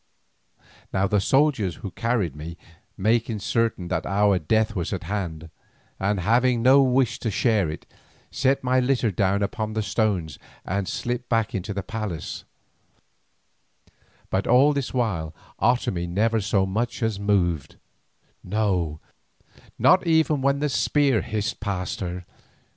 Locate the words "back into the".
11.29-11.83